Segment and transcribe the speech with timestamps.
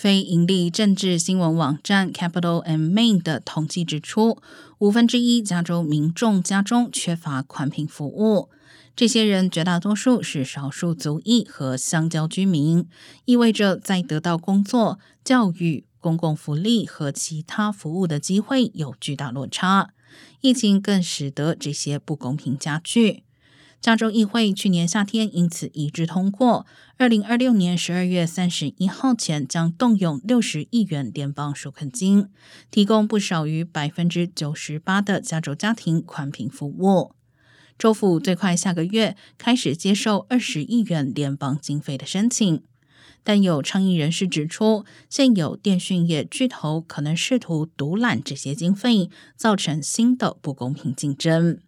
[0.00, 4.38] 非盈利政治新闻网站 Capital and Main 的统计指出，
[4.78, 8.48] 五分之一加州民众家中缺乏宽频服务。
[8.96, 12.86] 这些人绝大多数是少数族裔和香蕉居民，
[13.26, 19.90] 意味着在得到工作、教育、公共福利和其他服务的机会有巨大落差。
[20.40, 23.24] 疫情更使得这些不公平加剧。
[23.80, 26.66] 加州议会去年夏天因此一致通过，
[26.98, 32.28] 二零二六年十二月三十一号前将动用六十亿元联邦纾困金，
[32.70, 37.14] 提供不少于百分之九十八的加州家庭宽频服务。
[37.78, 42.62] 州府最快下个月开始接受二十亿元联邦经费的申请，
[43.24, 51.60] 但有倡议人士指出，现有电讯业巨头可能试图独揽这些经费，造成新的不公平竞争。